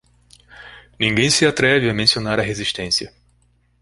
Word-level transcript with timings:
Ninguém 0.99 1.29
se 1.29 1.45
atreve 1.45 1.87
a 1.87 1.93
mencionar 1.93 2.39
a 2.39 2.43
resistência 2.43 3.13